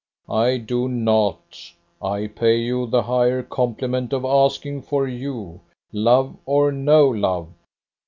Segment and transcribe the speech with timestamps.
[0.31, 1.59] "I do not.
[2.01, 5.61] I pay you the higher compliment of asking for you,
[5.93, 7.49] love or no love.